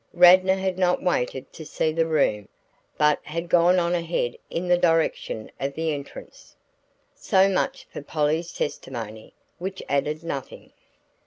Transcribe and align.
Radnor 0.15 0.55
had 0.55 0.79
not 0.79 1.03
waited 1.03 1.53
to 1.53 1.63
see 1.63 1.91
the 1.91 2.07
room, 2.07 2.49
but 2.97 3.19
had 3.21 3.47
gone 3.49 3.77
on 3.77 3.93
ahead 3.93 4.35
in 4.49 4.67
the 4.67 4.75
direction 4.75 5.51
of 5.59 5.75
the 5.75 5.93
entrance.'" 5.93 6.55
So 7.13 7.47
much 7.47 7.85
for 7.93 8.01
Polly's 8.01 8.51
testimony 8.51 9.35
which 9.59 9.83
added 9.87 10.23
nothing. 10.23 10.73